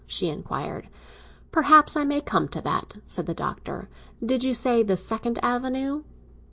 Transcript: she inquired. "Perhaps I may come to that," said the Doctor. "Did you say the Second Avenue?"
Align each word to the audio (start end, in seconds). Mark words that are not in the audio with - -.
she 0.07 0.29
inquired. 0.29 0.89
"Perhaps 1.51 1.95
I 1.95 2.05
may 2.05 2.21
come 2.21 2.47
to 2.47 2.61
that," 2.61 2.95
said 3.05 3.27
the 3.27 3.35
Doctor. 3.35 3.87
"Did 4.25 4.43
you 4.43 4.55
say 4.55 4.81
the 4.81 4.97
Second 4.97 5.37
Avenue?" 5.43 6.01